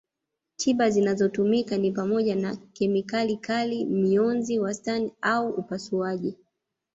Tiba 0.55 0.89
zinazotumika 0.89 1.77
ni 1.77 1.91
pamoja 1.91 2.35
na 2.35 2.55
kemikali 2.55 3.37
kali 3.37 3.85
mionzi 3.85 4.59
wastani 4.59 5.11
au 5.21 5.49
upasuaji 5.49 6.37